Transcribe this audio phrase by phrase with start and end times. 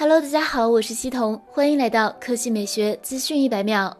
[0.00, 3.96] Hello，大家好，我是西彤，欢迎来到科技美学资讯一百秒。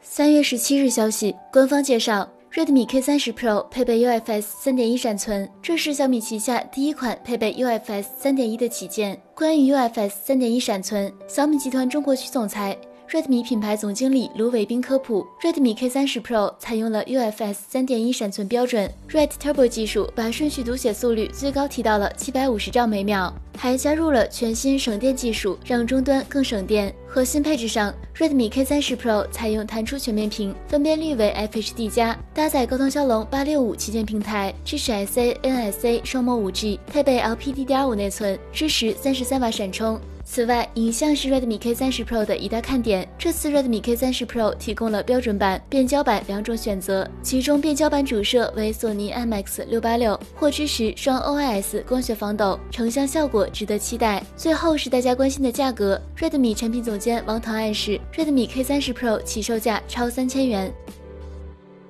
[0.00, 9.16] 三月十七日消息，官方介绍，Redmi K 三十 Pro 配备 UFS 三点一闪存，这是小米旗下第一款配备 UFS 三点一的旗舰。
[9.32, 12.76] 关于 UFS 三点一闪存，小米集团中国区总裁。
[13.10, 26.94] Redmi 品牌总经理卢伟斌科普，Redmi K30 Pro 采用了 UFS 3.1闪存标准，Red Turbo 技术把顺序读写速率最高提到了750兆每秒，还加入了全新省电技术，让终端更省电。
[27.06, 39.98] 核心配置上，Redmi K30 Pro 采用弹出全面屏，分辨率为 FHD+，加，搭载高通骁龙865旗舰平台，支持 SA、NSA 双模 5G，配备 LPDDR5 内存，支持33瓦闪充。
[40.30, 43.08] 此外，影像是 Redmi K30 Pro 的一大看点。
[43.18, 54.22] 这次 Redmi K30 Pro 提供了标准版、变焦版两种选择，其中变焦版主摄为索尼 IMX686，或支持双 OIS 光学防抖，成像效果值得期待。
[54.36, 60.70] 最后是大家关心的价格，Redmi 产品总监王腾暗示，Redmi K30 Pro 起售价超三千元。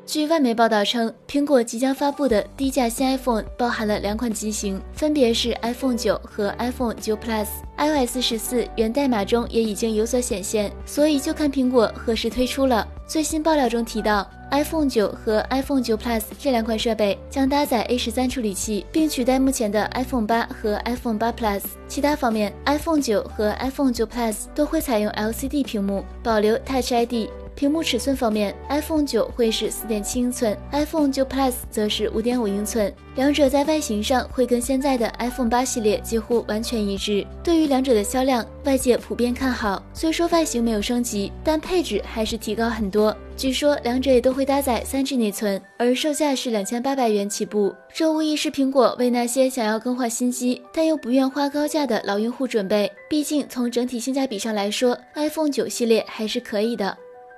[0.08, 7.46] 据外媒报道称，苹果即将发布的低价新 iPhone 包含了两款机型，分别是 iPhone 九和 iPhone 九 Plus。
[7.76, 12.88] iOS 十四源代码中也已经有所显现，所以就看苹果何时推出了。
[13.06, 21.60] 最新爆料中提到，iPhone 九和 iPhone 九 Plus 这两款设备将搭载 A 十三处理器，并取代目前的 iPhone 八和 iPhone 八 Plus。
[21.86, 27.28] 其他方面，iPhone 九和 iPhone 九 Plus 都会采用 LCD 屏幕，保留 Touch ID。
[27.58, 37.26] 屏幕尺寸方面，iPhone 九会是四点七英寸，iPhone 九 Plus 则是五点五英寸，两者在外形上会跟现在的 iPhone 八系列几乎完全一致。
[37.42, 39.82] 对于两者的销量，外界普遍看好。
[39.92, 43.12] 虽说外形没有升级，但配置还是提高很多。
[43.36, 47.74] 据说两者也都会搭载三 G 内存，而售价是两千八百元起步。
[47.92, 52.88] 这无疑是苹果为那些想要更换新机但又不愿花高价的老用户准备。
[53.10, 56.96] 毕竟从整体性价比上来说，iPhone 九系列还是可以的。